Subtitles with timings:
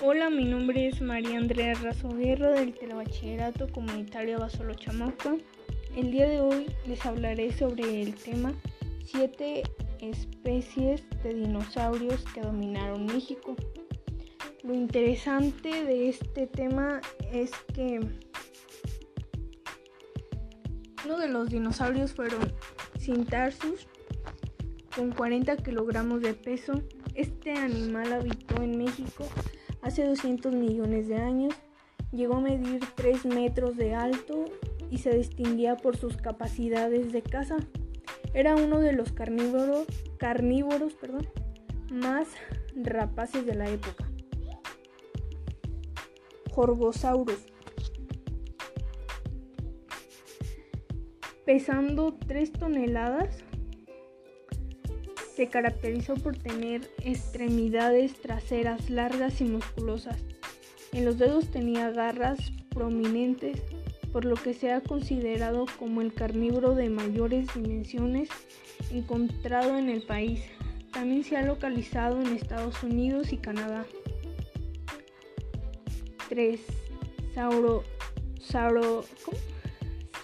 [0.00, 5.36] Hola, mi nombre es María Andrea Razo Guerra del Telebachillerato Comunitario Basolo Chamapa.
[5.96, 8.54] El día de hoy les hablaré sobre el tema
[9.06, 9.64] 7
[10.00, 13.56] especies de dinosaurios que dominaron México.
[14.62, 17.00] Lo interesante de este tema
[17.32, 17.98] es que
[21.04, 22.52] uno de los dinosaurios fueron
[23.00, 23.88] Cintarsus
[24.94, 26.84] con 40 kilogramos de peso.
[27.16, 29.28] Este animal habitó en México
[29.82, 31.54] hace 200 millones de años.
[32.12, 34.44] Llegó a medir 3 metros de alto
[34.90, 37.56] y se distinguía por sus capacidades de caza.
[38.34, 39.86] Era uno de los carnívoros,
[40.18, 41.28] carnívoros perdón,
[41.90, 42.28] más
[42.74, 44.08] rapaces de la época.
[46.52, 47.46] Jorgosaurus.
[51.44, 53.44] Pesando 3 toneladas,
[55.38, 60.16] se caracterizó por tener extremidades traseras largas y musculosas.
[60.92, 63.62] En los dedos tenía garras prominentes,
[64.10, 68.28] por lo que se ha considerado como el carnívoro de mayores dimensiones
[68.90, 70.42] encontrado en el país.
[70.92, 73.86] También se ha localizado en Estados Unidos y Canadá.
[76.28, 76.60] 3.
[77.36, 77.84] Sauro,
[78.40, 79.04] sauro,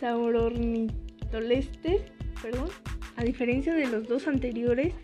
[0.00, 2.02] Saurornitolestes,
[2.42, 2.68] perdón.
[3.16, 4.94] A diferencia de los dos anteriores,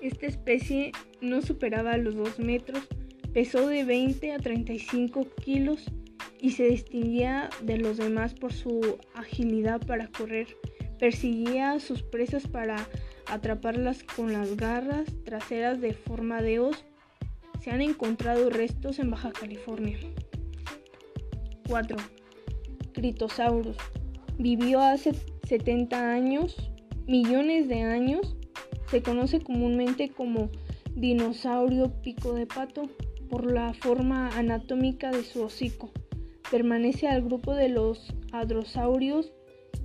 [0.00, 2.88] esta especie no superaba los 2 metros,
[3.34, 5.84] pesó de 20 a 35 kilos
[6.40, 10.48] y se distinguía de los demás por su agilidad para correr.
[10.98, 12.76] Perseguía a sus presas para
[13.26, 16.84] atraparlas con las garras traseras de forma de hoz.
[17.60, 19.98] Se han encontrado restos en Baja California.
[21.68, 21.96] 4.
[22.94, 23.76] Critosaurus.
[24.38, 25.12] Vivió hace
[25.46, 26.70] 70 años
[27.10, 28.36] millones de años,
[28.88, 30.48] se conoce comúnmente como
[30.94, 32.88] dinosaurio pico de pato
[33.28, 35.90] por la forma anatómica de su hocico.
[36.52, 39.32] Permanece al grupo de los hadrosaurios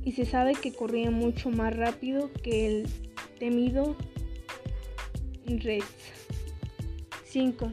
[0.04, 2.88] y se sabe que corría mucho más rápido que el
[3.40, 3.96] temido
[5.48, 5.86] Rex.
[7.26, 7.72] 5.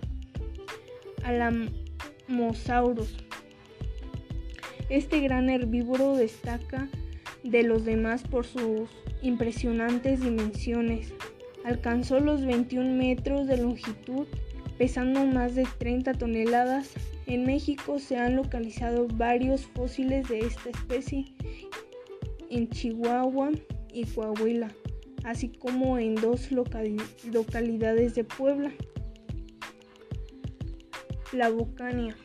[1.25, 3.15] Alamosaurus.
[4.89, 6.89] Este gran herbívoro destaca
[7.43, 8.89] de los demás por sus
[9.23, 11.13] impresionantes dimensiones.
[11.65, 14.27] Alcanzó los 21 metros de longitud,
[14.79, 16.91] pesando más de 30 toneladas.
[17.27, 21.25] En México se han localizado varios fósiles de esta especie
[22.51, 23.53] en Chihuahua
[23.93, 24.73] y Coahuila,
[25.25, 28.73] así como en dos localidades de Puebla.
[31.33, 32.17] La Bucania.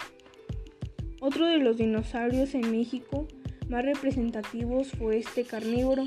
[1.21, 3.27] Otro de los dinosaurios en México
[3.69, 6.05] más representativos fue este carnívoro,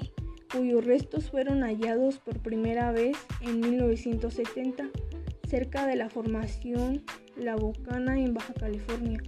[0.53, 4.88] cuyos restos fueron hallados por primera vez en 1970
[5.50, 7.03] cerca de la formación
[7.37, 9.20] La Bocana en Baja California.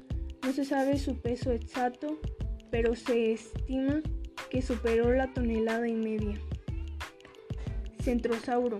[0.44, 2.18] No se sabe su peso exacto,
[2.70, 4.00] pero se estima
[4.50, 6.34] que superó la tonelada y media.
[8.00, 8.78] Centrosauro.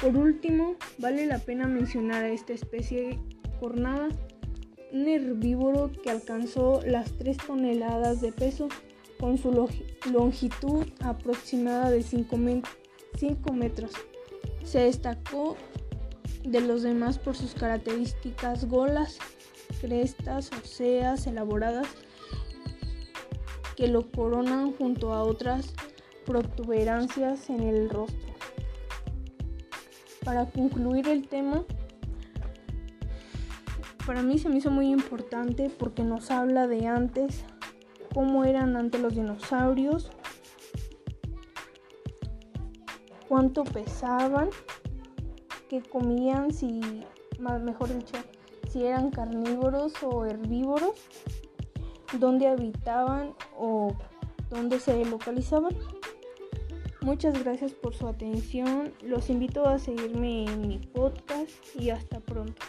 [0.00, 3.18] Por último, vale la pena mencionar a esta especie
[3.60, 4.08] cornada,
[4.92, 8.68] un herbívoro que alcanzó las 3 toneladas de peso
[9.18, 9.50] con su
[10.10, 12.36] longitud aproximada de 5
[13.52, 13.92] metros.
[14.64, 15.56] Se destacó
[16.44, 19.18] de los demás por sus características golas,
[19.80, 21.88] crestas óseas elaboradas
[23.76, 25.72] que lo coronan junto a otras
[26.24, 28.34] protuberancias en el rostro.
[30.24, 31.64] Para concluir el tema,
[34.08, 37.44] para mí se me hizo muy importante porque nos habla de antes
[38.14, 40.10] cómo eran antes los dinosaurios,
[43.28, 44.48] cuánto pesaban,
[45.68, 46.80] qué comían, si,
[47.38, 48.16] mejor dicho,
[48.70, 50.94] si eran carnívoros o herbívoros,
[52.18, 53.92] dónde habitaban o
[54.48, 55.76] dónde se localizaban.
[57.02, 58.94] Muchas gracias por su atención.
[59.02, 62.62] Los invito a seguirme en mi podcast y hasta pronto.